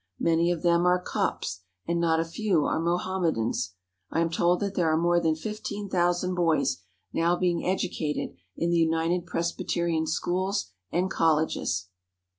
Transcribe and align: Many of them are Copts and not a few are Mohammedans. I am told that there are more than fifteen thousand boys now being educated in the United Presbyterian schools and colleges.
Many 0.19 0.49
of 0.49 0.63
them 0.63 0.87
are 0.87 0.99
Copts 0.99 1.59
and 1.87 2.01
not 2.01 2.19
a 2.19 2.25
few 2.25 2.65
are 2.65 2.79
Mohammedans. 2.79 3.75
I 4.09 4.21
am 4.21 4.31
told 4.31 4.59
that 4.59 4.73
there 4.73 4.89
are 4.91 4.97
more 4.97 5.19
than 5.19 5.35
fifteen 5.35 5.89
thousand 5.89 6.33
boys 6.33 6.81
now 7.13 7.35
being 7.35 7.63
educated 7.67 8.35
in 8.57 8.71
the 8.71 8.77
United 8.79 9.27
Presbyterian 9.27 10.07
schools 10.07 10.71
and 10.91 11.11
colleges. 11.11 11.89